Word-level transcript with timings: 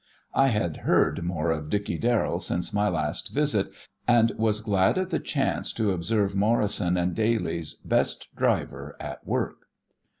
I 0.33 0.47
had 0.47 0.77
heard 0.77 1.21
more 1.23 1.51
of 1.51 1.69
Dickey 1.69 1.99
Darrell 1.99 2.39
since 2.39 2.73
my 2.73 2.89
last 2.89 3.31
visit, 3.35 3.71
and 4.07 4.31
was 4.35 4.59
glad 4.61 4.97
of 4.97 5.11
the 5.11 5.19
chance 5.19 5.71
to 5.73 5.91
observe 5.91 6.33
Morrison 6.35 6.95
& 7.13 7.13
Daly's 7.13 7.75
best 7.85 8.27
"driver" 8.35 8.97
at 8.99 9.23
work. 9.27 9.67